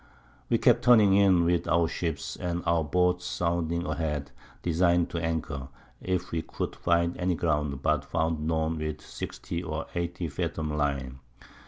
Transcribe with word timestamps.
We 0.49 0.57
kept 0.57 0.83
turning 0.83 1.13
in 1.13 1.45
with 1.45 1.67
our 1.67 1.87
Ships, 1.87 2.35
and 2.35 2.63
our 2.65 2.83
Boats 2.83 3.23
sounding 3.23 3.85
a 3.85 3.93
head, 3.93 4.31
designing 4.63 5.05
to 5.13 5.21
anchor, 5.23 5.67
if 6.01 6.31
we 6.31 6.41
could 6.41 6.75
find 6.75 7.15
any 7.17 7.35
Ground, 7.35 7.83
but 7.83 8.03
found 8.05 8.47
none 8.47 8.79
with 8.79 9.01
60 9.01 9.61
and 9.61 9.85
80 9.93 10.27
Fathom 10.29 10.75
Line. 10.75 11.19